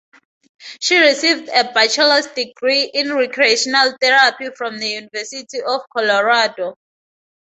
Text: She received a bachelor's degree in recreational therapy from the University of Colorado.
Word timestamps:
She 0.79 0.97
received 0.97 1.47
a 1.49 1.71
bachelor's 1.73 2.25
degree 2.25 2.85
in 2.91 3.13
recreational 3.13 3.93
therapy 4.01 4.47
from 4.57 4.79
the 4.79 4.87
University 4.87 5.61
of 5.61 5.81
Colorado. 5.95 6.73